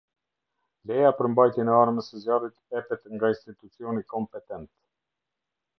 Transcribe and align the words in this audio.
Leja 0.91 1.11
për 1.19 1.29
mbajtjen 1.33 1.69
e 1.73 1.75
armës 1.81 2.09
së 2.13 2.23
zjarrit 2.23 2.81
epet 2.81 3.05
nga 3.13 3.33
Institucioni 3.35 4.07
kompetent. 4.15 4.71